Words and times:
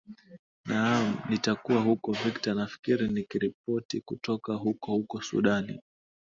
naam 0.65 1.15
nitakuwa 1.29 1.81
huko 1.81 2.11
victor 2.11 2.55
nafikiri 2.55 3.07
nikiripoti 3.07 4.01
kutoka 4.01 4.53
huko 4.53 4.91
huko 4.91 5.21
sudani 5.21 5.81